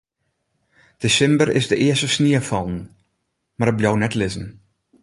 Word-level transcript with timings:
Desimber 1.03 1.49
is 1.59 1.67
de 1.67 1.77
earste 1.87 2.09
snie 2.15 2.41
fallen, 2.49 2.79
mar 3.57 3.71
it 3.71 3.77
bliuw 3.79 3.97
net 3.99 4.15
lizzen. 4.19 4.47